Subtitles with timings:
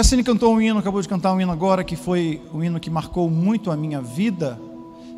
[0.00, 2.88] Cassini cantou um hino, acabou de cantar um hino agora, que foi um hino que
[2.88, 4.58] marcou muito a minha vida,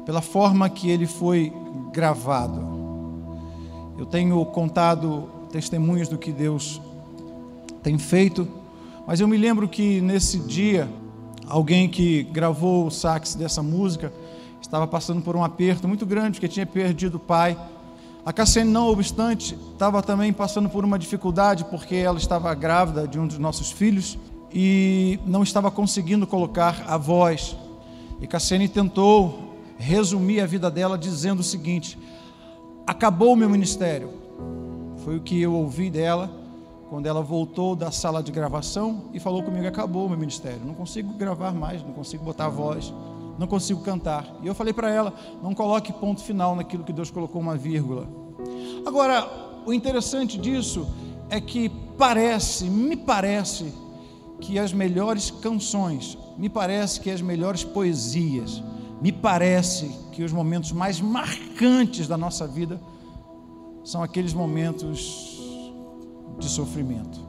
[0.05, 1.53] pela forma que ele foi
[1.93, 2.61] gravado.
[3.97, 6.83] Eu tenho contado testemunhos do que Deus
[7.81, 8.49] tem feito,
[9.07, 10.91] mas eu me lembro que nesse dia,
[11.47, 14.13] alguém que gravou o sax dessa música
[14.61, 17.57] estava passando por um aperto muito grande, porque tinha perdido o pai.
[18.27, 23.21] A Cassiane, não obstante, estava também passando por uma dificuldade, porque ela estava grávida de
[23.21, 24.19] um dos nossos filhos
[24.55, 27.57] e não estava conseguindo colocar a voz.
[28.21, 31.99] E Cassiane tentou resumir a vida dela dizendo o seguinte:
[32.87, 34.11] acabou o meu ministério.
[35.05, 36.31] Foi o que eu ouvi dela
[36.89, 40.75] quando ela voltou da sala de gravação e falou comigo: acabou o meu ministério, não
[40.75, 42.93] consigo gravar mais, não consigo botar a voz,
[43.39, 44.37] não consigo cantar.
[44.43, 48.07] E eu falei para ela: não coloque ponto final naquilo que Deus colocou uma vírgula.
[48.87, 49.29] Agora,
[49.65, 50.87] o interessante disso
[51.31, 53.73] é que parece, me parece,
[54.43, 58.61] que as melhores canções, me parece que as melhores poesias,
[59.01, 62.81] me parece que os momentos mais marcantes da nossa vida
[63.85, 65.41] são aqueles momentos
[66.39, 67.21] de sofrimento.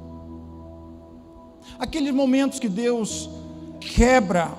[1.78, 3.30] Aqueles momentos que Deus
[3.80, 4.52] quebra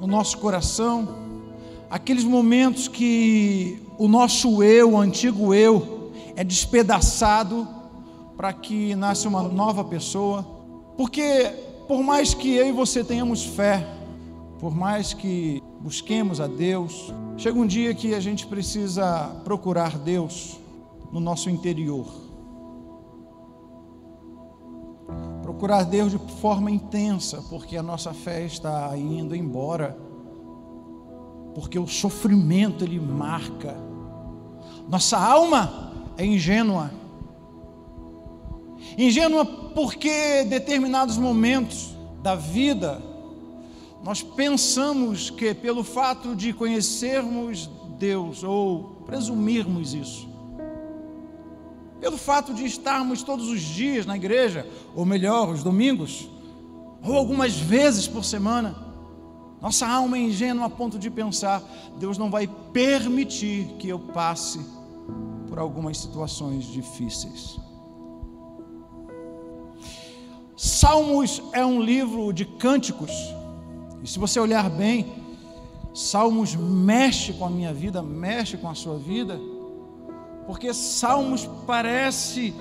[0.00, 1.08] o nosso coração,
[1.90, 7.68] aqueles momentos que o nosso eu, o antigo eu, é despedaçado
[8.34, 10.51] para que nasça uma nova pessoa
[11.02, 11.52] porque
[11.88, 13.84] por mais que eu e você tenhamos fé,
[14.60, 20.60] por mais que busquemos a Deus, chega um dia que a gente precisa procurar Deus
[21.10, 22.06] no nosso interior.
[25.42, 29.98] Procurar Deus de forma intensa, porque a nossa fé está indo embora.
[31.52, 33.76] Porque o sofrimento ele marca.
[34.88, 36.92] Nossa alma é ingênua
[38.96, 43.02] Ingênua porque determinados momentos da vida
[44.02, 50.28] nós pensamos que pelo fato de conhecermos Deus ou presumirmos isso,
[52.00, 56.28] pelo fato de estarmos todos os dias na igreja, ou melhor, os domingos,
[57.04, 58.74] ou algumas vezes por semana,
[59.60, 61.62] nossa alma é ingênua a ponto de pensar:
[61.96, 64.58] Deus não vai permitir que eu passe
[65.48, 67.60] por algumas situações difíceis.
[70.64, 73.10] Salmos é um livro de cânticos,
[74.00, 75.12] e se você olhar bem,
[75.92, 79.40] Salmos mexe com a minha vida, mexe com a sua vida,
[80.46, 82.54] porque Salmos parece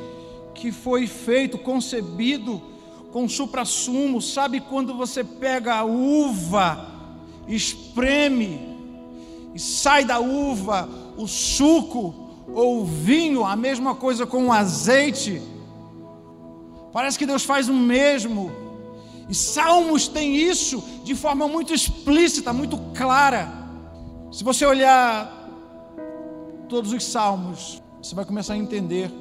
[0.56, 2.59] que foi feito, concebido
[3.11, 4.19] com supra-sumo.
[4.19, 6.88] Sabe quando você pega a uva,
[7.47, 8.79] espreme,
[9.53, 15.40] e sai da uva o suco ou o vinho, a mesma coisa com o azeite
[16.91, 18.52] Parece que Deus faz o mesmo.
[19.29, 23.50] E Salmos tem isso de forma muito explícita, muito clara.
[24.31, 25.40] Se você olhar
[26.68, 29.12] todos os Salmos, você vai começar a entender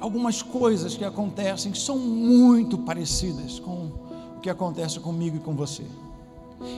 [0.00, 3.90] algumas coisas que acontecem que são muito parecidas com
[4.36, 5.84] o que acontece comigo e com você.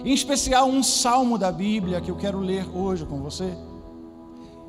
[0.05, 3.53] Em especial um salmo da Bíblia que eu quero ler hoje com você.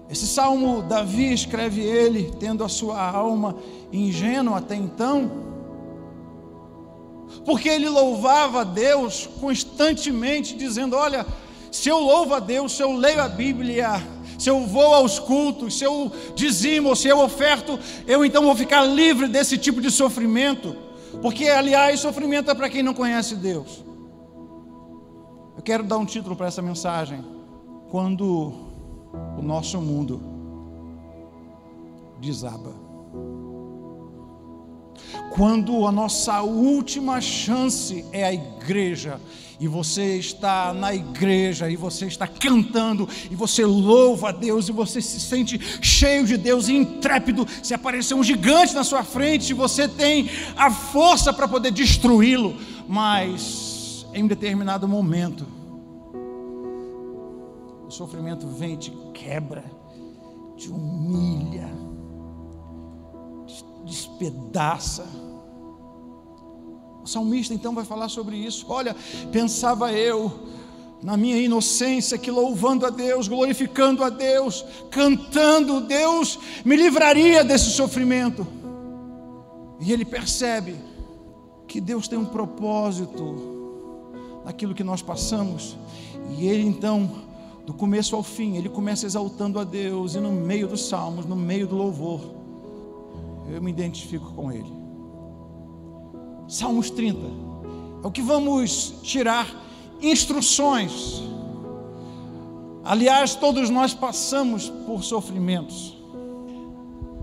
[0.10, 3.56] Esse salmo, Davi escreve ele, tendo a sua alma
[3.92, 5.30] ingênua até então,
[7.46, 11.26] porque ele louvava a Deus constantemente, dizendo: Olha,
[11.72, 14.02] se eu louvo a Deus, se eu leio a Bíblia,
[14.38, 18.84] se eu vou aos cultos, se eu dizimo, se eu oferto, eu então vou ficar
[18.84, 20.76] livre desse tipo de sofrimento,
[21.22, 23.84] porque, aliás, sofrimento é para quem não conhece Deus.
[25.56, 27.24] Eu quero dar um título para essa mensagem.
[27.90, 28.54] Quando
[29.38, 30.22] o nosso mundo
[32.20, 32.87] desaba
[35.32, 39.20] quando a nossa última chance é a igreja,
[39.60, 44.72] e você está na igreja, e você está cantando, e você louva a Deus, e
[44.72, 47.48] você se sente cheio de Deus e intrépido.
[47.64, 52.56] Se aparecer um gigante na sua frente, você tem a força para poder destruí-lo,
[52.88, 55.46] mas em um determinado momento,
[57.88, 59.64] o sofrimento vem te quebra,
[60.56, 61.70] te humilha,
[63.88, 65.08] despedaça
[67.08, 68.66] o salmista então vai falar sobre isso.
[68.68, 68.94] Olha,
[69.32, 70.30] pensava eu,
[71.02, 77.72] na minha inocência, que louvando a Deus, glorificando a Deus, cantando, Deus me livraria desse
[77.72, 78.46] sofrimento.
[79.80, 80.76] E ele percebe
[81.66, 85.78] que Deus tem um propósito naquilo que nós passamos.
[86.38, 87.10] E ele então,
[87.66, 91.38] do começo ao fim, ele começa exaltando a Deus, e no meio dos salmos, no
[91.38, 92.37] meio do louvor,
[93.50, 94.72] eu me identifico com ele.
[96.48, 97.20] Salmos 30.
[98.04, 99.48] é o que vamos tirar
[100.02, 101.22] instruções.
[102.84, 105.98] Aliás, todos nós passamos por sofrimentos.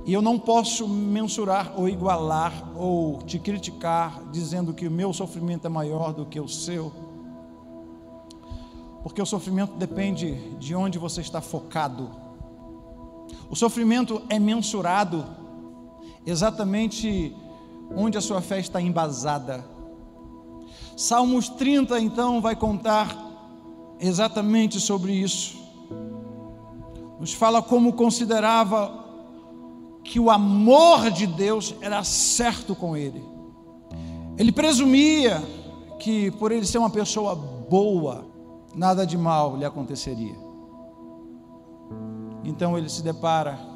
[0.04, 5.66] E eu não posso mensurar ou igualar ou te criticar dizendo que o meu sofrimento
[5.66, 6.92] é maior do que o seu.
[9.02, 12.10] Porque o sofrimento depende de onde você está focado.
[13.48, 15.24] O sofrimento é mensurado
[16.26, 17.34] exatamente
[17.94, 19.64] onde a sua fé está embasada.
[20.96, 23.16] Salmos 30 então vai contar
[23.98, 25.56] exatamente sobre isso.
[27.18, 29.04] Nos fala como considerava
[30.02, 33.24] que o amor de Deus era certo com ele.
[34.36, 35.42] Ele presumia
[35.98, 38.26] que por ele ser uma pessoa boa,
[38.74, 40.36] nada de mal lhe aconteceria.
[42.44, 43.73] Então ele se depara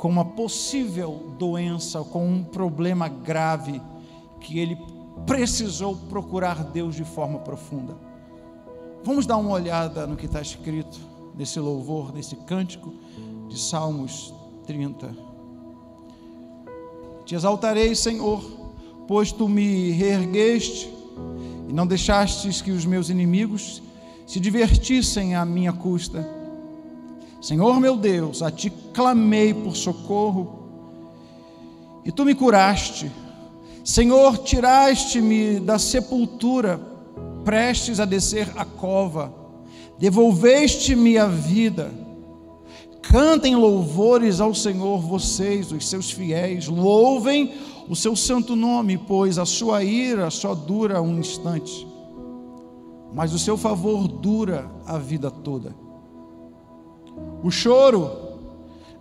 [0.00, 3.82] com uma possível doença, com um problema grave
[4.40, 4.78] que ele
[5.26, 7.94] precisou procurar Deus de forma profunda.
[9.04, 10.98] Vamos dar uma olhada no que está escrito
[11.36, 12.94] nesse louvor, nesse cântico
[13.46, 14.32] de Salmos
[14.66, 15.14] 30.
[17.26, 18.42] Te exaltarei, Senhor,
[19.06, 20.90] pois tu me reergueste
[21.68, 23.82] e não deixastes que os meus inimigos
[24.26, 26.39] se divertissem à minha custa.
[27.40, 30.60] Senhor meu Deus, a ti clamei por socorro
[32.04, 33.10] e tu me curaste.
[33.84, 36.80] Senhor, tiraste-me da sepultura,
[37.44, 39.32] prestes a descer a cova,
[39.98, 41.90] devolveste-me a vida
[43.10, 47.52] Cantem louvores ao Senhor, vocês, os seus fiéis, louvem
[47.88, 51.84] o seu santo nome, pois a sua ira só dura um instante,
[53.12, 55.74] mas o seu favor dura a vida toda.
[57.42, 58.10] O choro,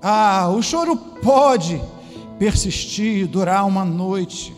[0.02, 1.82] ah, o choro pode
[2.38, 4.56] persistir, durar uma noite,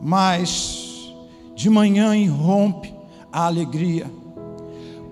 [0.00, 1.12] mas
[1.54, 2.94] de manhã irrompe
[3.32, 4.10] a alegria.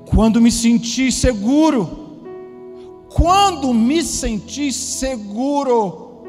[0.06, 2.08] Quando me senti seguro,
[3.10, 6.22] quando me senti seguro,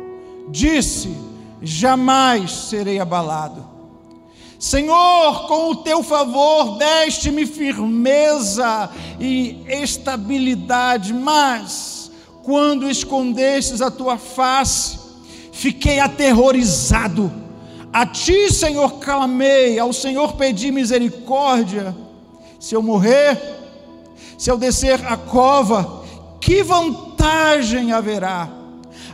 [0.49, 1.15] disse:
[1.61, 3.68] jamais serei abalado.
[4.59, 12.11] Senhor, com o teu favor deste-me firmeza e estabilidade, mas
[12.43, 14.99] quando escondestes a tua face,
[15.53, 17.31] fiquei aterrorizado.
[17.93, 21.95] A ti, Senhor, clamei, ao Senhor pedi misericórdia.
[22.59, 23.39] Se eu morrer,
[24.37, 26.03] se eu descer a cova,
[26.41, 28.49] que vantagem haverá?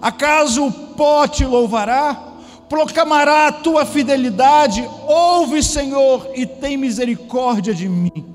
[0.01, 2.34] Acaso o pó te louvará?
[2.69, 4.87] Proclamará a tua fidelidade?
[5.07, 8.25] Ouve, Senhor, e tem misericórdia de mim.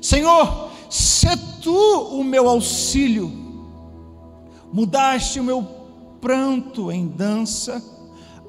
[0.00, 1.28] Senhor, se
[1.62, 3.30] tu o meu auxílio,
[4.72, 5.62] mudaste o meu
[6.20, 7.82] pranto em dança,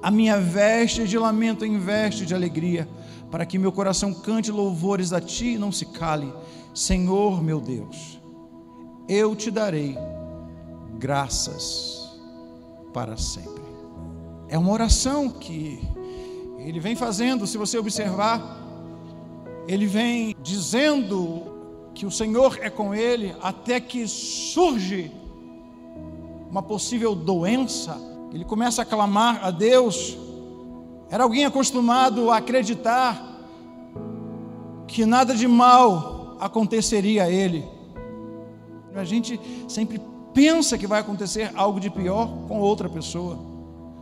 [0.02, 2.88] a minha veste de lamento em veste de alegria,
[3.30, 6.32] para que meu coração cante louvores a ti e não se cale.
[6.74, 8.20] Senhor meu Deus
[9.10, 9.98] eu te darei
[11.00, 12.16] graças
[12.94, 13.59] para sempre.
[14.50, 15.80] É uma oração que
[16.58, 18.58] ele vem fazendo, se você observar,
[19.68, 25.12] ele vem dizendo que o Senhor é com ele até que surge
[26.50, 27.98] uma possível doença.
[28.34, 30.18] Ele começa a clamar a Deus.
[31.10, 33.26] Era alguém acostumado a acreditar
[34.88, 37.80] que nada de mal aconteceria a ele
[38.96, 40.02] a gente sempre
[40.34, 43.38] pensa que vai acontecer algo de pior com outra pessoa.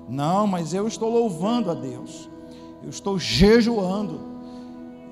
[0.08, 2.30] Não, mas eu estou louvando a Deus,
[2.82, 4.20] eu estou jejuando,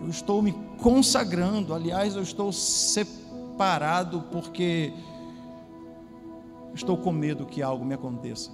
[0.01, 1.73] eu estou me consagrando.
[1.73, 4.93] Aliás, eu estou separado porque
[6.73, 8.51] estou com medo que algo me aconteça.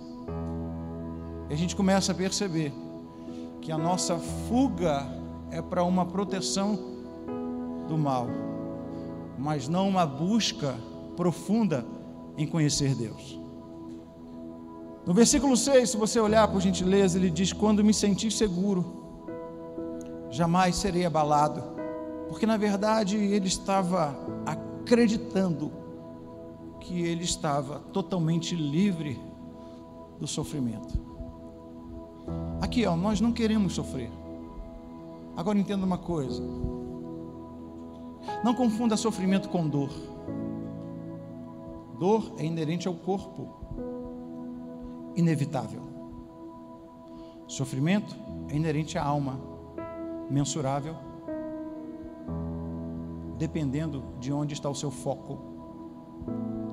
[1.49, 2.73] E a gente começa a perceber
[3.61, 5.05] que a nossa fuga
[5.51, 6.79] é para uma proteção
[7.87, 8.27] do mal,
[9.37, 10.75] mas não uma busca
[11.15, 11.85] profunda
[12.37, 13.40] em conhecer Deus.
[15.11, 18.85] No versículo 6, se você olhar por gentileza, ele diz: Quando me sentir seguro,
[20.29, 21.61] jamais serei abalado.
[22.29, 25.69] Porque na verdade ele estava acreditando
[26.79, 29.19] que ele estava totalmente livre
[30.17, 30.97] do sofrimento.
[32.61, 34.09] Aqui, ó, nós não queremos sofrer.
[35.35, 36.41] Agora entenda uma coisa:
[38.45, 39.91] não confunda sofrimento com dor.
[41.99, 43.60] Dor é inerente ao corpo,
[45.15, 45.81] inevitável.
[47.47, 48.15] Sofrimento
[48.49, 49.39] é inerente à alma,
[50.29, 50.95] mensurável,
[53.37, 55.39] dependendo de onde está o seu foco.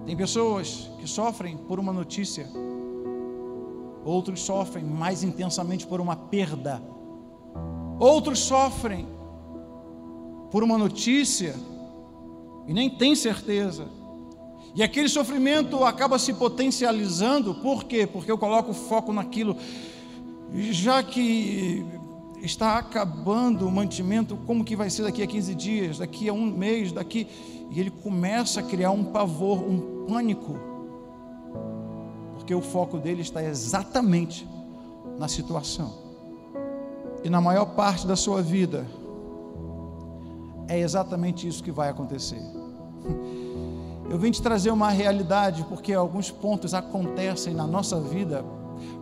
[0.07, 2.47] Tem pessoas que sofrem por uma notícia,
[4.05, 6.83] outros sofrem mais intensamente por uma perda.
[7.99, 9.09] Outros sofrem
[10.51, 11.55] por uma notícia
[12.67, 13.98] e nem têm certeza.
[14.75, 18.07] E aquele sofrimento acaba se potencializando, por quê?
[18.07, 19.57] Porque eu coloco foco naquilo,
[20.71, 21.85] já que
[22.43, 26.47] está acabando o mantimento, como que vai ser daqui a 15 dias, daqui a um
[26.47, 27.27] mês, daqui.
[27.71, 30.59] E ele começa a criar um pavor, um pânico,
[32.35, 34.47] porque o foco dele está exatamente
[35.19, 35.93] na situação.
[37.25, 38.87] E na maior parte da sua vida,
[40.69, 42.41] é exatamente isso que vai acontecer.
[44.09, 48.43] Eu vim te trazer uma realidade, porque alguns pontos acontecem na nossa vida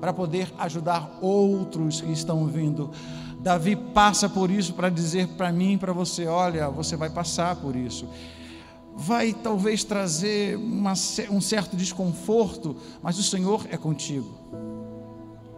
[0.00, 2.90] para poder ajudar outros que estão vindo.
[3.38, 7.76] Davi passa por isso para dizer para mim para você: olha, você vai passar por
[7.76, 8.08] isso.
[8.96, 10.94] Vai talvez trazer uma,
[11.30, 14.28] um certo desconforto, mas o Senhor é contigo.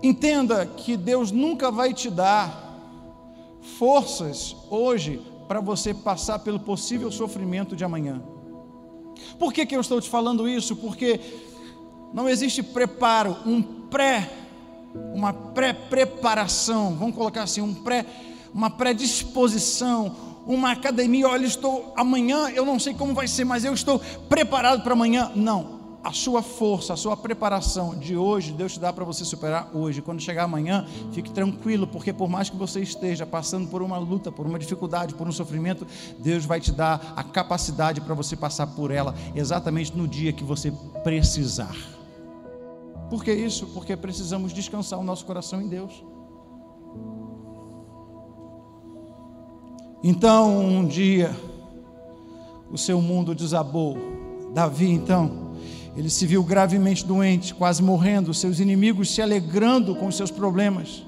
[0.02, 2.66] Entenda que Deus nunca vai te dar
[3.78, 8.22] forças hoje para você passar pelo possível sofrimento de amanhã.
[9.38, 10.76] Por que, que eu estou te falando isso?
[10.76, 11.20] Porque
[12.12, 14.30] não existe preparo, um pré,
[15.14, 18.04] uma pré-preparação, vamos colocar assim, um pré,
[18.52, 20.14] uma predisposição,
[20.46, 24.82] uma academia, olha, estou amanhã, eu não sei como vai ser, mas eu estou preparado
[24.82, 25.30] para amanhã.
[25.34, 29.70] Não a sua força, a sua preparação de hoje, Deus te dá para você superar
[29.74, 30.00] hoje.
[30.00, 34.30] Quando chegar amanhã, fique tranquilo, porque por mais que você esteja passando por uma luta,
[34.30, 35.86] por uma dificuldade, por um sofrimento,
[36.18, 40.44] Deus vai te dar a capacidade para você passar por ela exatamente no dia que
[40.44, 41.76] você precisar.
[43.10, 43.66] Por que isso?
[43.68, 46.04] Porque precisamos descansar o nosso coração em Deus.
[50.02, 51.34] Então, um dia,
[52.70, 53.96] o seu mundo desabou.
[54.54, 55.47] Davi, então,
[55.98, 61.02] ele se viu gravemente doente, quase morrendo, seus inimigos se alegrando com seus problemas.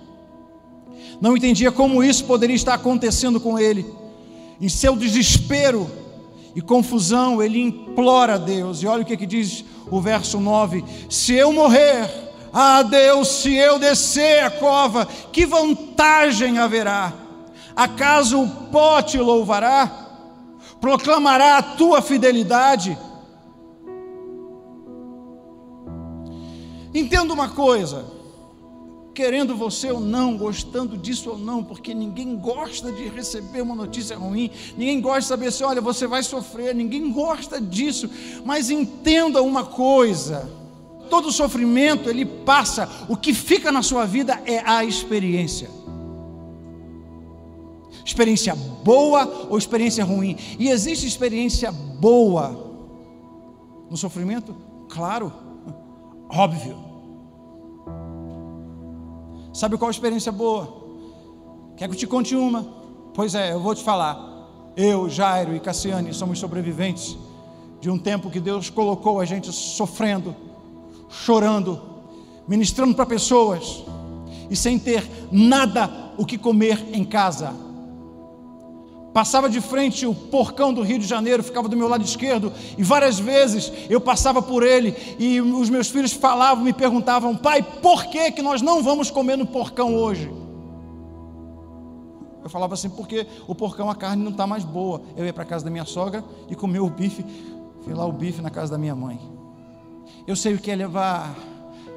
[1.21, 3.87] Não entendia como isso poderia estar acontecendo com ele.
[4.61, 5.89] Em seu desespero
[6.57, 8.83] e confusão, ele implora a Deus.
[8.83, 12.11] E olha o que, que diz o verso 9: Se eu morrer,
[12.53, 17.13] ah Deus, se eu descer a cova, que vantagem haverá?
[17.77, 20.09] Acaso o pó te louvará?
[20.81, 22.99] Proclamará a tua fidelidade?
[26.93, 28.05] Entenda uma coisa,
[29.15, 34.17] querendo você ou não, gostando disso ou não, porque ninguém gosta de receber uma notícia
[34.17, 38.11] ruim, ninguém gosta de saber se, olha, você vai sofrer, ninguém gosta disso,
[38.45, 40.51] mas entenda uma coisa,
[41.09, 45.71] todo sofrimento ele passa, o que fica na sua vida é a experiência.
[48.05, 50.37] Experiência boa ou experiência ruim?
[50.59, 52.73] E existe experiência boa
[53.89, 54.57] no sofrimento?
[54.89, 55.50] Claro
[56.33, 56.77] Óbvio.
[59.53, 60.81] Sabe qual experiência boa?
[61.77, 62.63] Quer que eu te conte uma?
[63.13, 64.29] Pois é, eu vou te falar.
[64.77, 67.19] Eu, Jairo e Cassiane somos sobreviventes
[67.81, 70.35] de um tempo que Deus colocou a gente sofrendo,
[71.09, 71.81] chorando,
[72.47, 73.83] ministrando para pessoas
[74.49, 77.53] e sem ter nada o que comer em casa
[79.13, 82.83] Passava de frente o porcão do Rio de Janeiro, ficava do meu lado esquerdo, e
[82.83, 88.07] várias vezes eu passava por ele e os meus filhos falavam, me perguntavam: "Pai, por
[88.07, 90.33] que que nós não vamos comer no porcão hoje?"
[92.43, 95.03] Eu falava assim: "Porque o porcão a carne não está mais boa".
[95.17, 97.25] Eu ia para casa da minha sogra e comia o bife,
[97.83, 99.21] fui lá o bife na casa da minha mãe.
[100.25, 101.35] Eu sei o que é levar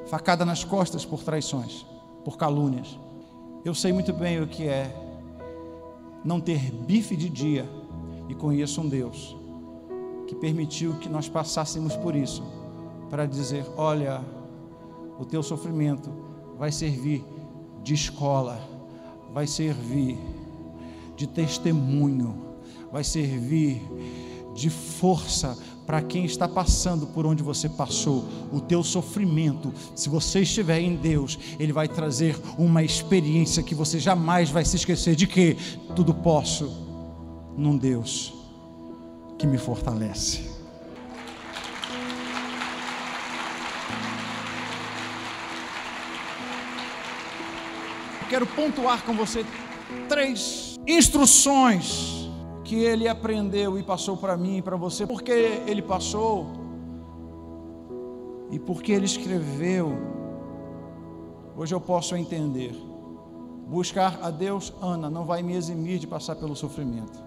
[0.08, 1.86] facada nas costas por traições,
[2.26, 3.00] por calúnias.
[3.64, 5.03] Eu sei muito bem o que é
[6.24, 7.70] não ter bife de dia
[8.30, 9.36] e conheço um Deus
[10.28, 12.44] que permitiu que nós passássemos por isso
[13.10, 14.24] para dizer: olha,
[15.20, 16.10] o teu sofrimento
[16.58, 17.24] vai servir
[17.84, 18.60] de escola,
[19.34, 20.18] vai servir
[21.16, 22.36] de testemunho,
[22.92, 23.82] vai servir
[24.56, 30.42] de força para quem está passando por onde você passou, o teu sofrimento, se você
[30.42, 35.28] estiver em Deus, Ele vai trazer uma experiência que você jamais vai se esquecer de
[35.28, 35.58] que
[35.96, 36.72] tudo posso
[37.58, 38.34] num Deus
[39.38, 40.52] que me fortalece.
[48.22, 49.46] Eu quero pontuar com você
[50.08, 52.23] três instruções
[52.64, 55.32] que ele aprendeu e passou para mim e para você, porque
[55.68, 56.48] ele passou
[58.50, 59.98] e porque ele escreveu,
[61.58, 62.74] hoje eu posso entender.
[63.68, 67.18] Buscar a Deus, Ana, não vai me eximir de passar pelo sofrimento.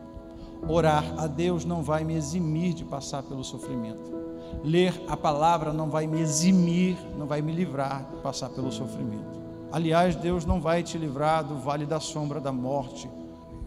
[0.68, 4.14] Orar a Deus não vai me eximir de passar pelo sofrimento.
[4.62, 9.36] Ler a palavra não vai me eximir, não vai me livrar de passar pelo sofrimento.
[9.72, 13.10] Aliás, Deus não vai te livrar do vale da sombra da morte,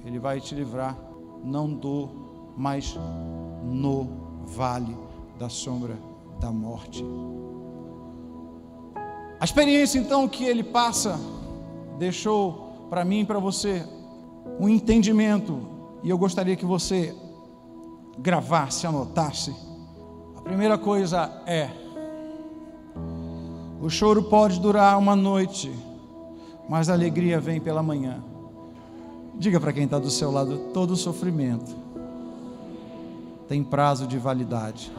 [0.05, 0.97] Ele vai te livrar
[1.43, 2.10] não do,
[2.58, 2.98] mas
[3.63, 4.08] no
[4.46, 4.96] vale
[5.38, 5.98] da sombra
[6.39, 7.03] da morte.
[9.39, 11.17] A experiência então que ele passa
[11.98, 13.86] deixou para mim e para você
[14.60, 15.62] um entendimento,
[16.03, 17.15] e eu gostaria que você
[18.17, 19.55] gravasse, anotasse.
[20.36, 21.69] A primeira coisa é:
[23.81, 25.72] o choro pode durar uma noite,
[26.67, 28.22] mas a alegria vem pela manhã.
[29.39, 31.74] Diga para quem está do seu lado: todo sofrimento
[33.48, 34.91] tem prazo de validade.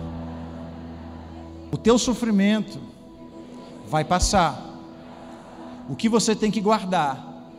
[1.70, 2.80] O teu sofrimento
[3.87, 4.68] vai passar.
[5.88, 7.52] O que você tem que guardar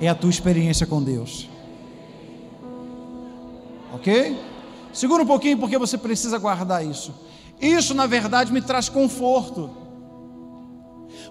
[0.00, 1.48] é a tua experiência com Deus.
[3.92, 4.38] Ok?
[4.92, 7.12] Segura um pouquinho porque você precisa guardar isso.
[7.60, 9.70] Isso, na verdade, me traz conforto.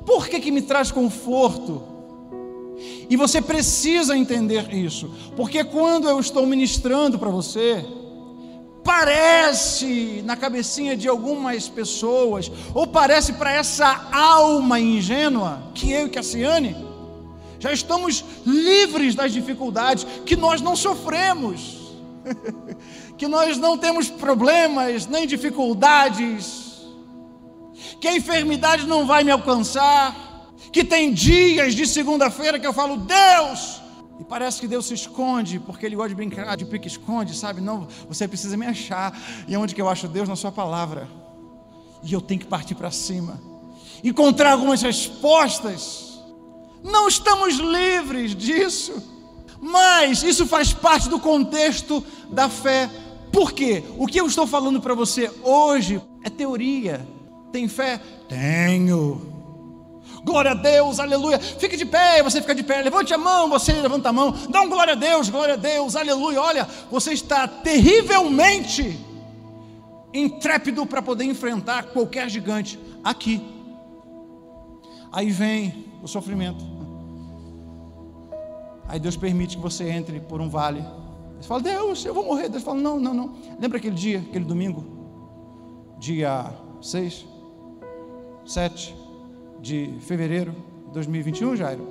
[0.06, 1.95] Por que, que me traz conforto?
[3.10, 7.86] E você precisa entender isso, porque quando eu estou ministrando para você,
[8.84, 16.10] parece na cabecinha de algumas pessoas, ou parece para essa alma ingênua, que eu e
[16.10, 16.76] Cassiane,
[17.60, 21.96] já estamos livres das dificuldades, que nós não sofremos,
[23.18, 26.86] que nós não temos problemas nem dificuldades,
[28.00, 30.25] que a enfermidade não vai me alcançar,
[30.76, 33.82] que tem dias de segunda-feira que eu falo, Deus,
[34.20, 37.62] e parece que Deus se esconde, porque Ele gosta de brincar de pique-esconde, sabe?
[37.62, 39.18] Não, você precisa me achar.
[39.48, 40.28] E onde que eu acho Deus?
[40.28, 41.08] Na Sua palavra.
[42.04, 43.40] E eu tenho que partir para cima.
[44.04, 46.22] Encontrar algumas respostas.
[46.84, 49.02] Não estamos livres disso.
[49.62, 52.90] Mas isso faz parte do contexto da fé.
[53.32, 53.82] Por quê?
[53.98, 57.08] O que eu estou falando para você hoje é teoria.
[57.54, 58.02] Tem fé?
[58.28, 59.35] Tenho.
[60.26, 61.38] Glória a Deus, aleluia.
[61.38, 62.82] Fique de pé, você fica de pé.
[62.82, 64.34] Levante a mão, você levanta a mão.
[64.50, 66.42] Dá um glória a Deus, glória a Deus, aleluia.
[66.42, 69.00] Olha, você está terrivelmente
[70.12, 73.40] intrépido para poder enfrentar qualquer gigante aqui.
[75.12, 76.66] Aí vem o sofrimento.
[78.88, 80.84] Aí Deus permite que você entre por um vale.
[81.40, 82.50] Você fala, Deus, eu vou morrer.
[82.50, 83.36] Deus fala, não, não, não.
[83.60, 84.84] Lembra aquele dia, aquele domingo?
[86.00, 87.26] Dia 6,
[88.44, 89.05] 7,
[89.62, 90.52] de fevereiro
[90.88, 91.88] de 2021, Jairo,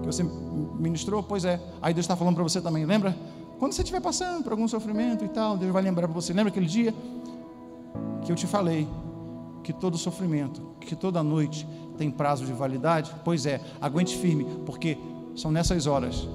[0.00, 1.60] que você ministrou, pois é.
[1.82, 3.16] Aí Deus está falando para você também, lembra?
[3.58, 6.32] Quando você estiver passando por algum sofrimento e tal, Deus vai lembrar para você.
[6.32, 6.94] Lembra aquele dia
[8.24, 8.86] que eu te falei
[9.64, 11.66] que todo sofrimento, que toda noite
[11.98, 13.14] tem prazo de validade?
[13.24, 14.96] Pois é, aguente firme, porque
[15.34, 16.28] são nessas horas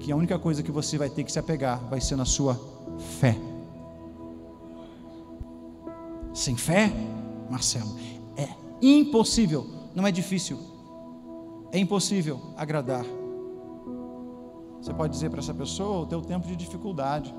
[0.00, 2.58] que a única coisa que você vai ter que se apegar vai ser na sua
[3.20, 3.36] fé.
[6.34, 6.92] Sem fé,
[7.48, 7.96] Marcelo,
[8.36, 8.48] é
[8.82, 10.58] impossível não é difícil,
[11.72, 13.04] é impossível agradar.
[14.80, 17.34] Você pode dizer para essa pessoa o teu tempo de dificuldade.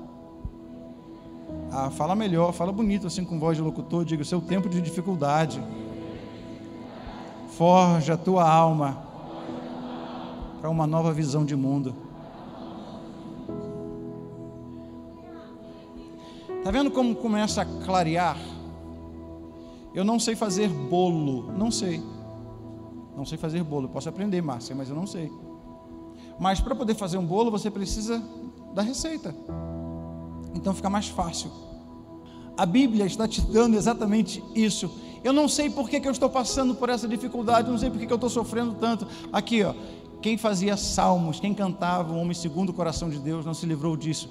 [1.70, 4.80] Ah, fala melhor, fala bonito assim com voz de locutor, diga o seu tempo de
[4.80, 5.62] dificuldade.
[7.48, 9.02] Forja a tua alma
[10.60, 11.94] para uma nova visão de mundo.
[16.58, 18.38] Está vendo como começa a clarear?
[19.92, 22.00] Eu não sei fazer bolo, não sei.
[23.16, 23.88] Não sei fazer bolo.
[23.88, 25.30] Posso aprender, Márcia, mas eu não sei.
[26.38, 28.22] Mas para poder fazer um bolo, você precisa
[28.74, 29.34] da receita.
[30.54, 31.50] Então fica mais fácil.
[32.56, 34.90] A Bíblia está te dando exatamente isso.
[35.24, 37.98] Eu não sei por que, que eu estou passando por essa dificuldade, não sei por
[37.98, 39.06] que, que eu estou sofrendo tanto.
[39.32, 39.74] Aqui, ó.
[40.20, 43.96] Quem fazia salmos, quem cantava o homem segundo o coração de Deus, não se livrou
[43.96, 44.28] disso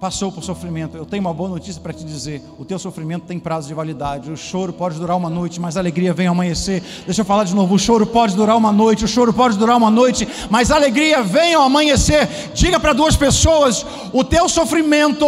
[0.00, 3.38] passou por sofrimento, eu tenho uma boa notícia para te dizer: o teu sofrimento tem
[3.38, 4.30] prazo de validade.
[4.30, 6.82] O choro pode durar uma noite, mas a alegria vem ao amanhecer.
[7.04, 9.76] Deixa eu falar de novo: o choro pode durar uma noite, o choro pode durar
[9.76, 12.28] uma noite, mas a alegria vem ao amanhecer.
[12.54, 15.26] Diga para duas pessoas: o teu sofrimento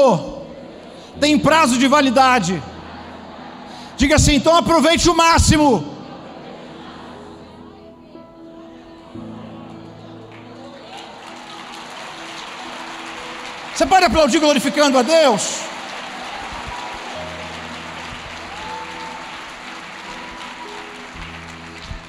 [1.19, 2.63] tem prazo de validade.
[3.97, 5.98] Diga assim: então aproveite o máximo.
[13.79, 15.61] Você pode aplaudir glorificando a Deus?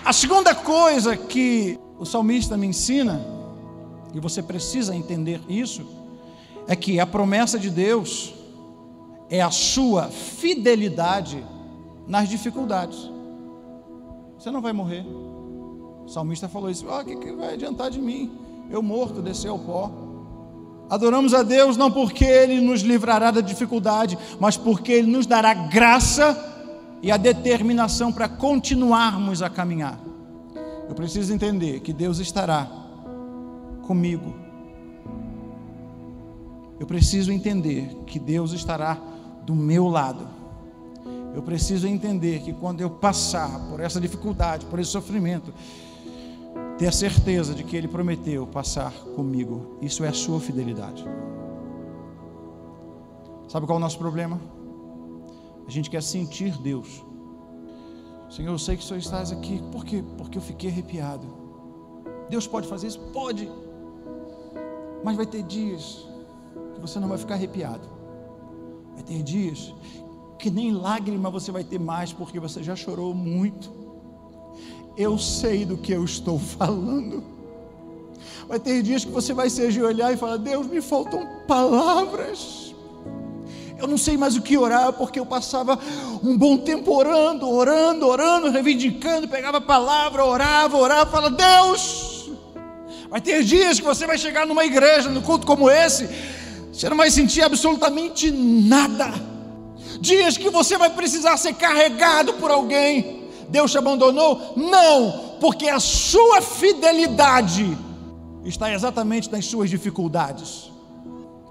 [0.04, 3.24] A segunda coisa que o salmista me ensina,
[4.16, 5.86] e você precisa entender isso,
[6.68, 8.34] é que a promessa de Deus
[9.30, 11.46] é a sua fidelidade
[12.08, 12.98] nas dificuldades.
[14.40, 15.06] Você não vai morrer.
[15.06, 18.32] O salmista falou isso: oh, o que, que vai adiantar de mim?
[18.72, 20.09] Eu morto, descer ao pó.
[20.90, 25.54] Adoramos a Deus não porque Ele nos livrará da dificuldade, mas porque Ele nos dará
[25.54, 26.38] graça
[27.02, 30.00] e a determinação para continuarmos a caminhar.
[30.88, 32.68] Eu preciso entender que Deus estará
[33.84, 34.34] comigo.
[36.80, 38.98] Eu preciso entender que Deus estará
[39.46, 40.28] do meu lado.
[41.36, 45.54] Eu preciso entender que quando eu passar por essa dificuldade, por esse sofrimento,
[46.80, 49.78] ter certeza de que Ele prometeu passar comigo.
[49.82, 51.06] Isso é a sua fidelidade.
[53.50, 54.40] Sabe qual é o nosso problema?
[55.68, 57.04] A gente quer sentir Deus.
[58.30, 59.62] Senhor, eu sei que o Senhor estás aqui.
[59.74, 60.02] Por quê?
[60.18, 61.28] Porque eu fiquei arrepiado.
[62.30, 63.00] Deus pode fazer isso?
[63.12, 63.52] Pode.
[65.04, 66.08] Mas vai ter dias
[66.76, 67.90] que você não vai ficar arrepiado.
[68.94, 69.76] Vai ter dias
[70.38, 73.79] que nem lágrima você vai ter mais, porque você já chorou muito
[75.00, 77.24] eu sei do que eu estou falando.
[78.48, 82.76] Vai ter dias que você vai se ajoelhar e falar: Deus, me faltam palavras.
[83.78, 85.80] Eu não sei mais o que orar, porque eu passava
[86.22, 92.30] um bom tempo orando, orando, orando, reivindicando, pegava a palavra, orava, orava, fala: Deus.
[93.10, 96.08] Vai ter dias que você vai chegar numa igreja, num culto como esse,
[96.72, 99.12] você não vai sentir absolutamente nada.
[100.00, 104.54] Dias que você vai precisar ser carregado por alguém Deus te abandonou?
[104.56, 107.78] Não, porque a sua fidelidade
[108.44, 110.72] está exatamente nas suas dificuldades.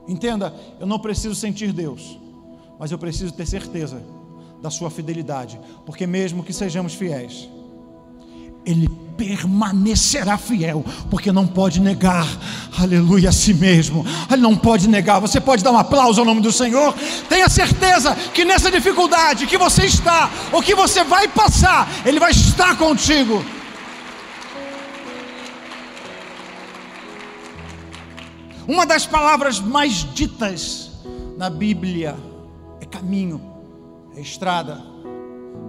[0.07, 2.19] Entenda, eu não preciso sentir Deus,
[2.79, 4.03] mas eu preciso ter certeza
[4.63, 7.49] da sua fidelidade, porque mesmo que sejamos fiéis,
[8.69, 12.29] Ele permanecerá fiel, porque não pode negar,
[12.79, 15.21] aleluia, a si mesmo, ele não pode negar.
[15.21, 16.95] Você pode dar um aplauso ao nome do Senhor.
[17.31, 22.31] Tenha certeza que nessa dificuldade que você está, ou que você vai passar, Ele vai
[22.31, 23.43] estar contigo.
[28.69, 30.91] Uma das palavras mais ditas
[31.39, 32.15] na Bíblia
[32.83, 33.41] é caminho,
[34.15, 34.85] é estrada.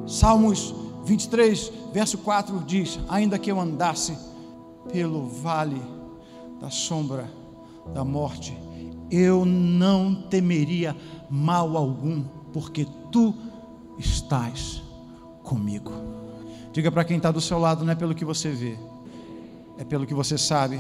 [0.05, 4.17] Salmos 23, verso 4 diz: Ainda que eu andasse
[4.91, 5.81] pelo vale
[6.59, 7.29] da sombra
[7.93, 8.57] da morte,
[9.09, 10.95] eu não temeria
[11.29, 13.33] mal algum, porque tu
[13.97, 14.81] estás
[15.43, 15.91] comigo.
[16.71, 18.77] Diga para quem está do seu lado: não é pelo que você vê,
[19.77, 20.79] é pelo que você sabe.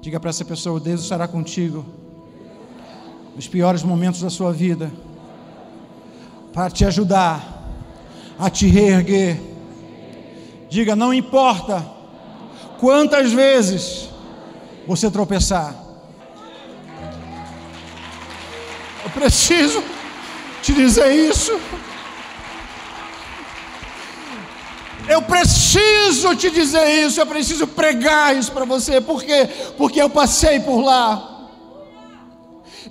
[0.00, 1.84] Diga para essa pessoa: Deus estará contigo
[3.34, 4.92] nos piores momentos da sua vida,
[6.52, 7.51] para te ajudar
[8.42, 9.40] a te reerguer.
[10.68, 11.86] Diga: não importa
[12.80, 14.08] quantas vezes
[14.84, 15.76] você tropeçar.
[19.04, 19.82] Eu preciso
[20.60, 21.52] te dizer isso.
[25.08, 29.48] Eu preciso te dizer isso, eu preciso pregar isso para você, por quê?
[29.76, 31.48] Porque eu passei por lá.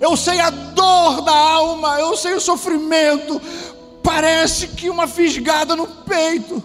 [0.00, 3.40] Eu sei a dor da alma, eu sei o sofrimento,
[4.02, 6.62] parece que uma fisgada no peito.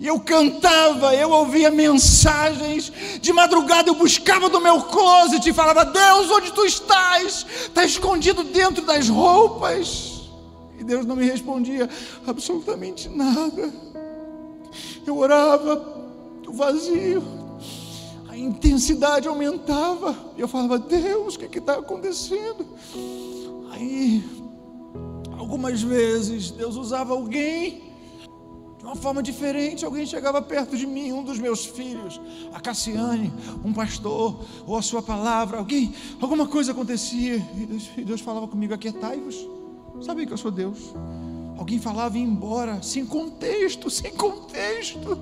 [0.00, 2.92] E eu cantava, eu ouvia mensagens.
[3.20, 7.44] De madrugada eu buscava do meu closet e falava: Deus, onde tu estás?
[7.66, 10.28] Está escondido dentro das roupas.
[10.78, 11.88] E Deus não me respondia
[12.26, 13.72] absolutamente nada.
[15.04, 15.84] Eu orava,
[16.46, 17.22] o vazio,
[18.28, 20.16] a intensidade aumentava.
[20.36, 22.64] E eu falava: Deus, o que está acontecendo?
[23.72, 24.22] Aí
[25.48, 27.94] Algumas vezes Deus usava alguém
[28.76, 29.82] de uma forma diferente.
[29.82, 32.20] Alguém chegava perto de mim, um dos meus filhos,
[32.52, 33.32] a Cassiane,
[33.64, 37.36] um pastor, ou a sua palavra, alguém, alguma coisa acontecia.
[37.36, 39.48] E Deus, e Deus falava comigo: aquietai-vos.
[40.02, 40.92] Sabia que eu sou Deus.
[41.56, 45.18] Alguém falava e ia embora, sem contexto, sem contexto.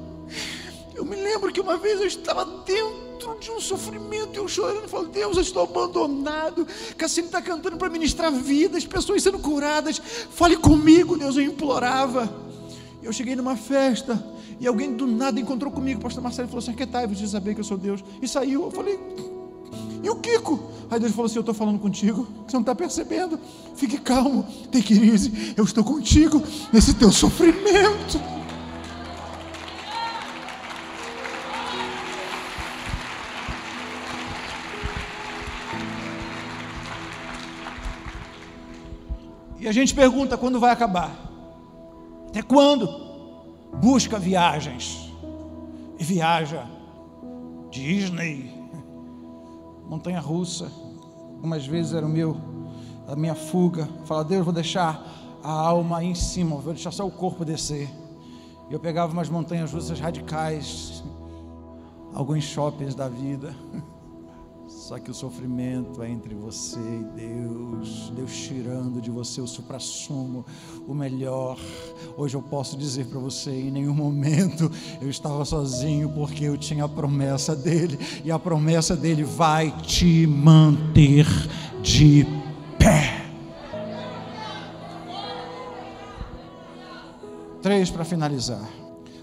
[0.92, 4.88] Eu me lembro que uma vez eu estava dentro dentro de um sofrimento, eu chorando,
[4.88, 6.66] falo, Deus, eu estou abandonado.
[6.96, 9.98] Cassino está cantando para ministrar vidas, pessoas sendo curadas.
[10.31, 12.33] Fale comigo, Deus, eu implorava.
[13.02, 14.22] Eu cheguei numa festa
[14.61, 17.55] e alguém do nada encontrou comigo, o pastor Marcelo falou assim: Que tal você saber
[17.55, 18.05] que eu sou Deus?
[18.20, 18.64] E saiu.
[18.64, 18.98] Eu falei:
[20.02, 20.72] E o Kiko?
[20.90, 23.38] Aí Deus falou assim: Eu estou falando contigo, você não está percebendo.
[23.76, 28.36] Fique calmo, tem crise, eu estou contigo nesse teu sofrimento.
[39.66, 41.11] E a gente pergunta quando vai acabar.
[42.29, 42.88] Até quando?
[43.83, 45.12] Busca viagens.
[45.98, 46.64] E viaja.
[47.68, 48.55] Disney,
[49.88, 50.70] montanha russa.
[51.35, 52.37] Algumas vezes era o meu,
[53.09, 53.88] a minha fuga.
[54.05, 55.05] Fala, Deus, vou deixar
[55.42, 57.90] a alma aí em cima, vou deixar só o corpo descer.
[58.70, 61.02] E eu pegava umas montanhas russas radicais,
[62.14, 63.52] alguns shoppings da vida.
[64.68, 70.44] Só que o sofrimento é entre você e Deus, Deus tirando de você o suprassumo,
[70.88, 71.57] o melhor.
[72.16, 76.85] Hoje eu posso dizer para você: em nenhum momento eu estava sozinho, porque eu tinha
[76.85, 81.26] a promessa dele, e a promessa dele vai te manter
[81.81, 82.26] de
[82.76, 83.24] pé.
[87.62, 88.68] Três para finalizar.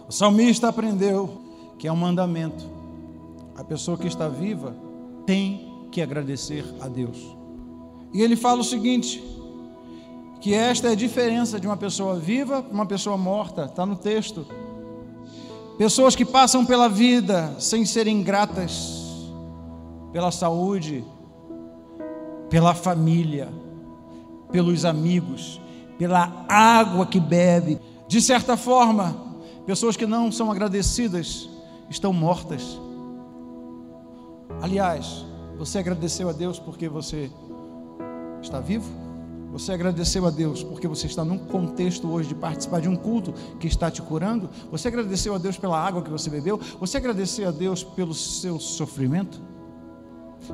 [0.08, 1.42] O salmista aprendeu
[1.78, 2.64] que é um mandamento.
[3.56, 4.93] A pessoa que está viva
[5.26, 7.18] tem que agradecer a Deus.
[8.14, 9.24] E ele fala o seguinte:
[10.42, 13.96] que esta é a diferença de uma pessoa viva para uma pessoa morta, está no
[13.96, 14.46] texto.
[15.78, 19.04] Pessoas que passam pela vida sem serem gratas
[20.14, 21.04] pela saúde,
[22.48, 23.50] pela família,
[24.52, 25.60] pelos amigos,
[25.98, 27.80] pela água que bebe.
[28.08, 31.50] De certa forma, pessoas que não são agradecidas
[31.90, 32.80] estão mortas.
[34.64, 35.26] Aliás,
[35.58, 37.30] você agradeceu a Deus porque você
[38.42, 38.90] está vivo?
[39.52, 43.34] Você agradeceu a Deus porque você está num contexto hoje de participar de um culto
[43.60, 44.50] que está te curando?
[44.72, 46.58] Você agradeceu a Deus pela água que você bebeu?
[46.80, 49.42] Você agradeceu a Deus pelo seu sofrimento?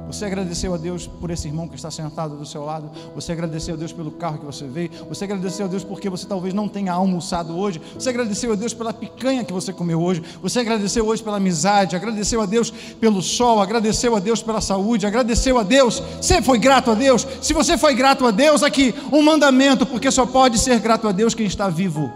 [0.08, 2.89] Você agradeceu a Deus por esse irmão que está sentado do seu lado.
[3.15, 4.89] Você agradeceu a Deus pelo carro que você veio.
[5.08, 7.82] Você agradeceu a Deus porque você talvez não tenha almoçado hoje.
[7.93, 10.23] Você agradeceu a Deus pela picanha que você comeu hoje.
[10.41, 11.95] Você agradeceu hoje pela amizade.
[11.95, 13.62] Agradeceu a Deus pelo sol.
[13.62, 15.08] Agradeceu a Deus pela saúde.
[15.08, 16.02] Agradeceu a Deus.
[16.21, 17.28] Você foi grato a Deus?
[17.41, 21.12] Se você foi grato a Deus, aqui um mandamento, porque só pode ser grato a
[21.12, 22.12] Deus quem está vivo.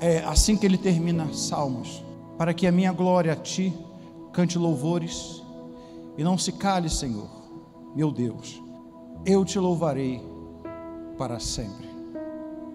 [0.00, 2.04] É assim que ele termina Salmos.
[2.36, 3.72] Para que a minha glória a ti
[4.32, 5.37] cante louvores
[6.18, 7.28] e não se cale, Senhor,
[7.94, 8.60] meu Deus,
[9.24, 10.20] eu te louvarei
[11.16, 11.88] para sempre.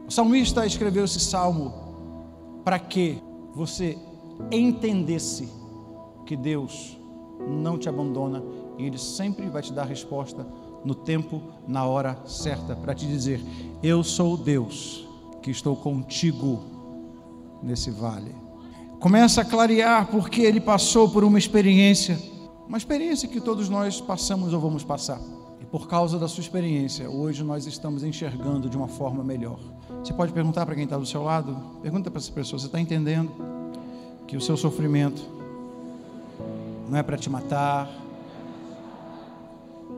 [0.07, 1.73] O salmista escreveu esse salmo
[2.63, 3.21] para que
[3.53, 3.97] você
[4.49, 5.49] entendesse
[6.25, 6.97] que Deus
[7.45, 8.41] não te abandona
[8.77, 10.47] e Ele sempre vai te dar resposta
[10.85, 13.41] no tempo, na hora certa, para te dizer:
[13.83, 15.05] Eu sou Deus
[15.41, 16.63] que estou contigo
[17.61, 18.33] nesse vale.
[19.01, 22.17] Começa a clarear porque ele passou por uma experiência
[22.67, 25.19] uma experiência que todos nós passamos ou vamos passar.
[25.61, 29.59] E por causa da sua experiência, hoje nós estamos enxergando de uma forma melhor.
[30.03, 32.79] Você pode perguntar para quem está do seu lado, pergunta para essa pessoa: você está
[32.79, 33.31] entendendo
[34.27, 35.21] que o seu sofrimento
[36.89, 37.89] não é para te matar,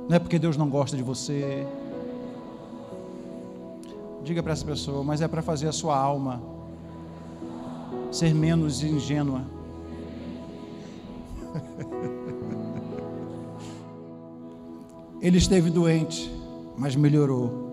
[0.07, 1.65] não é porque Deus não gosta de você.
[4.23, 6.41] Diga para essa pessoa, mas é para fazer a sua alma
[8.11, 9.41] ser menos ingênua.
[15.21, 16.31] Ele esteve doente,
[16.77, 17.65] mas melhorou.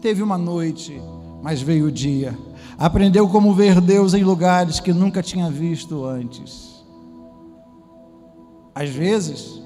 [0.00, 1.00] Teve uma noite,
[1.42, 2.36] mas veio o dia.
[2.78, 6.84] Aprendeu como ver Deus em lugares que nunca tinha visto antes.
[8.74, 9.60] Às vezes,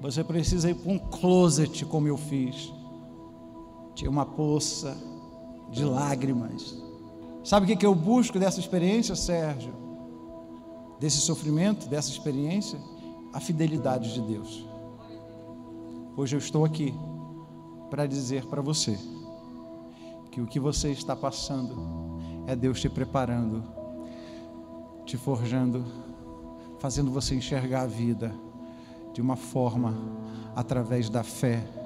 [0.00, 2.72] você precisa ir para um closet, como eu fiz.
[3.94, 4.96] Tinha uma poça
[5.70, 6.82] de lágrimas.
[7.44, 9.74] Sabe o que eu busco dessa experiência, Sérgio?
[10.98, 12.78] Desse sofrimento, dessa experiência?
[13.32, 14.66] A fidelidade de Deus.
[16.16, 16.94] Hoje eu estou aqui
[17.88, 18.98] para dizer para você
[20.30, 21.76] que o que você está passando
[22.46, 23.62] é Deus te preparando,
[25.04, 25.84] te forjando,
[26.78, 28.34] fazendo você enxergar a vida
[29.12, 29.94] de uma forma
[30.54, 31.79] através da fé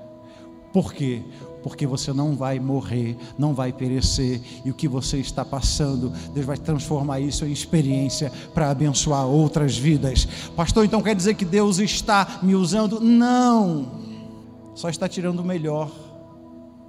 [0.75, 1.23] por quê?
[1.63, 6.45] Porque você não vai morrer, não vai perecer, e o que você está passando, Deus
[6.45, 10.27] vai transformar isso em experiência para abençoar outras vidas.
[10.57, 12.99] Pastor, então quer dizer que Deus está me usando?
[12.99, 13.87] Não,
[14.75, 15.93] só está tirando o melhor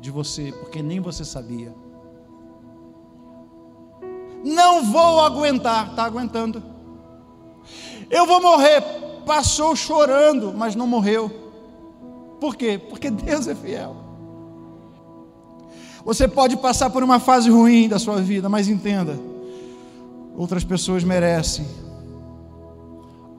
[0.02, 1.72] de você, porque nem você sabia.
[4.44, 6.64] Não vou aguentar, está aguentando.
[8.10, 8.82] Eu vou morrer,
[9.28, 11.45] passou chorando, mas não morreu.
[12.46, 12.78] Por quê?
[12.78, 13.96] Porque Deus é fiel.
[16.06, 19.18] Você pode passar por uma fase ruim da sua vida, mas entenda:
[20.38, 21.66] outras pessoas merecem.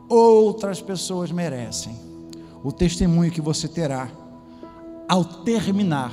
[0.08, 1.96] Outras pessoas merecem
[2.64, 4.10] o testemunho que você terá
[5.08, 6.12] ao terminar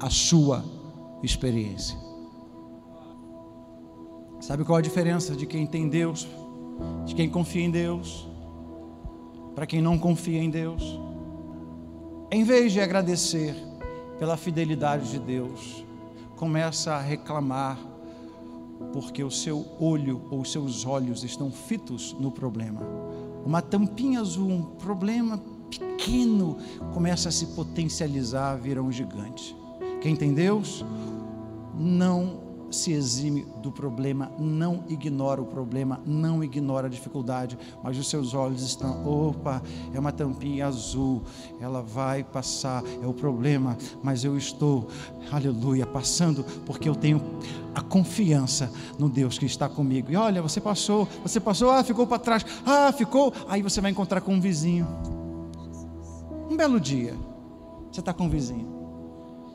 [0.00, 0.64] a sua
[1.22, 1.98] experiência.
[4.40, 6.26] Sabe qual a diferença de quem tem Deus,
[7.04, 8.26] de quem confia em Deus,
[9.54, 11.03] para quem não confia em Deus?
[12.34, 13.54] Em vez de agradecer
[14.18, 15.84] pela fidelidade de Deus,
[16.34, 17.78] começa a reclamar
[18.92, 22.80] porque o seu olho ou seus olhos estão fitos no problema.
[23.46, 26.58] Uma tampinha azul, um problema pequeno,
[26.92, 29.54] começa a se potencializar, vira um gigante.
[30.02, 30.84] Quem tem Deus
[31.78, 32.40] não
[32.74, 38.34] se exime do problema, não ignora o problema, não ignora a dificuldade, mas os seus
[38.34, 41.22] olhos estão, opa, é uma tampinha azul,
[41.60, 44.88] ela vai passar, é o problema, mas eu estou,
[45.30, 47.20] aleluia, passando porque eu tenho
[47.74, 50.10] a confiança no Deus que está comigo.
[50.10, 53.90] E olha, você passou, você passou, ah, ficou para trás, ah, ficou, aí você vai
[53.90, 54.86] encontrar com um vizinho.
[56.50, 57.14] Um belo dia,
[57.90, 58.73] você está com um vizinho.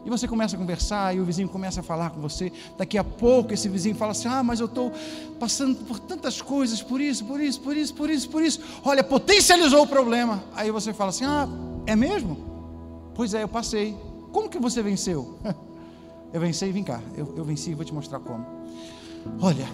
[0.10, 2.52] E você começa a conversar e o vizinho começa a falar com você.
[2.76, 4.92] Daqui a pouco esse vizinho fala assim: Ah, mas eu estou
[5.40, 8.60] passando por tantas coisas, por isso, por isso, por isso, por isso, por isso.
[8.84, 10.44] Olha, potencializou o problema.
[10.56, 11.48] Aí você fala assim: Ah,
[11.86, 13.12] é mesmo?
[13.14, 13.96] Pois é, eu passei.
[14.32, 15.38] Como que você venceu?
[16.32, 17.02] Eu venci e vim cá.
[17.18, 18.46] Eu, eu venci e vou te mostrar como.
[19.42, 19.68] Olha,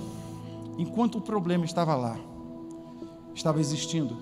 [0.78, 2.18] enquanto o problema estava lá,
[3.34, 4.16] estava existindo,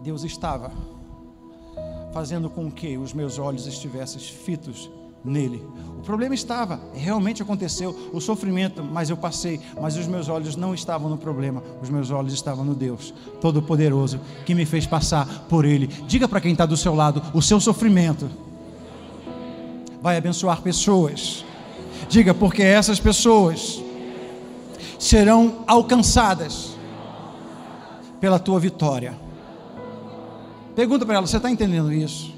[0.00, 0.72] Deus estava
[2.12, 4.90] fazendo com que os meus olhos estivessem fitos
[5.24, 5.62] nele.
[5.98, 10.74] O problema estava, realmente aconteceu, o sofrimento, mas eu passei, mas os meus olhos não
[10.74, 15.64] estavam no problema, os meus olhos estavam no Deus Todo-Poderoso que me fez passar por
[15.64, 15.86] ele.
[15.86, 18.30] Diga para quem está do seu lado: o seu sofrimento
[20.00, 21.44] vai abençoar pessoas.
[22.08, 23.80] Diga, porque essas pessoas
[24.98, 26.70] serão alcançadas
[28.20, 29.29] pela tua vitória.
[30.80, 32.34] Pergunta para ela: você está entendendo isso?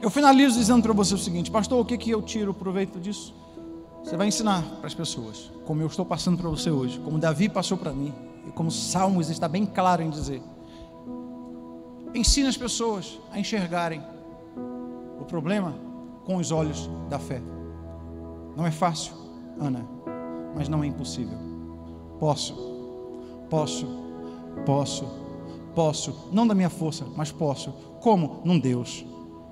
[0.00, 3.34] Eu finalizo dizendo para você o seguinte, pastor, o que, que eu tiro proveito disso?
[4.02, 7.50] Você vai ensinar para as pessoas, como eu estou passando para você hoje, como Davi
[7.50, 8.14] passou para mim,
[8.48, 10.42] e como Salmos está bem claro em dizer.
[12.14, 14.00] Ensina as pessoas a enxergarem
[15.20, 15.74] o problema
[16.24, 17.42] com os olhos da fé.
[18.56, 19.12] Não é fácil,
[19.60, 19.86] Ana,
[20.56, 21.36] mas não é impossível.
[22.18, 22.54] Posso,
[23.50, 23.86] posso,
[24.64, 25.19] posso
[25.74, 27.72] Posso, não da minha força, mas posso.
[28.00, 28.40] Como?
[28.44, 29.04] Num Deus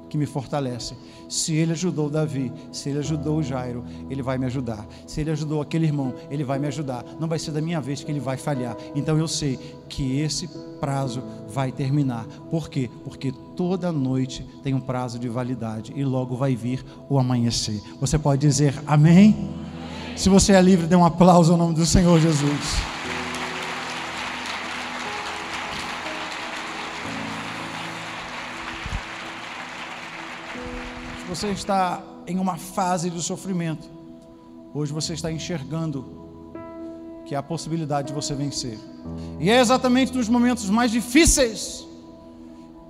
[0.09, 0.95] que me fortalece.
[1.29, 4.87] Se ele ajudou Davi, se ele ajudou Jairo, ele vai me ajudar.
[5.07, 7.05] Se ele ajudou aquele irmão, ele vai me ajudar.
[7.21, 8.77] Não vai ser da minha vez que ele vai falhar.
[8.95, 10.49] Então eu sei que esse
[10.81, 12.25] prazo vai terminar.
[12.51, 12.91] Por quê?
[13.05, 17.81] Porque toda noite tem um prazo de validade e logo vai vir o amanhecer.
[18.01, 19.51] Você pode dizer amém?
[20.17, 22.98] Se você é livre, dê um aplauso ao nome do Senhor Jesus.
[31.39, 33.89] Você está em uma fase de sofrimento,
[34.75, 36.05] hoje você está enxergando
[37.25, 38.77] que há a possibilidade de você vencer.
[39.39, 41.87] E é exatamente nos momentos mais difíceis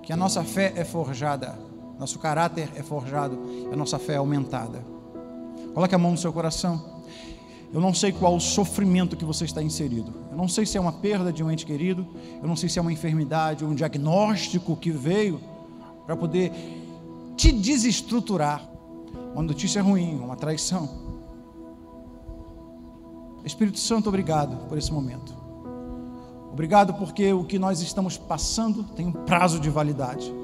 [0.03, 1.59] que a nossa fé é forjada,
[1.99, 3.39] nosso caráter é forjado
[3.71, 4.83] a nossa fé é aumentada.
[5.75, 7.03] Coloque a mão no seu coração.
[7.71, 10.15] Eu não sei qual o sofrimento que você está inserido.
[10.31, 12.07] Eu não sei se é uma perda de um ente querido.
[12.41, 15.39] Eu não sei se é uma enfermidade, um diagnóstico que veio
[16.07, 16.51] para poder
[17.39, 18.69] te desestruturar.
[19.33, 20.89] Uma notícia ruim, uma traição.
[23.45, 25.33] Espírito Santo, obrigado por esse momento.
[26.53, 30.35] Obrigado porque o que nós estamos passando tem um prazo de validade.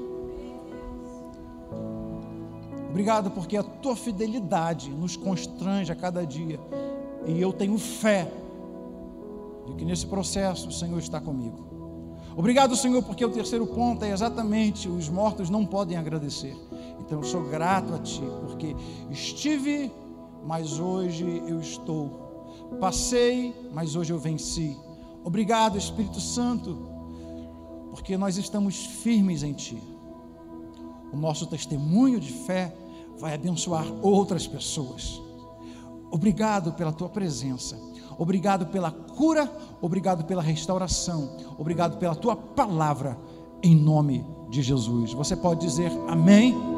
[2.89, 6.57] Obrigado porque a tua fidelidade nos constrange a cada dia.
[7.27, 8.31] E eu tenho fé
[9.67, 11.65] de que nesse processo o Senhor está comigo.
[12.37, 16.55] Obrigado, Senhor, porque o terceiro ponto é exatamente: os mortos não podem agradecer.
[16.99, 18.75] Então eu sou grato a Ti, porque
[19.09, 19.91] estive,
[20.45, 22.23] mas hoje eu estou.
[22.79, 24.77] Passei, mas hoje eu venci.
[25.23, 26.77] Obrigado, Espírito Santo,
[27.89, 29.81] porque nós estamos firmes em Ti.
[31.11, 32.75] O nosso testemunho de fé
[33.17, 35.21] vai abençoar outras pessoas.
[36.11, 37.77] Obrigado pela Tua presença.
[38.17, 43.17] Obrigado pela cura, obrigado pela restauração, obrigado pela tua palavra,
[43.61, 45.13] em nome de Jesus.
[45.13, 46.74] Você pode dizer amém?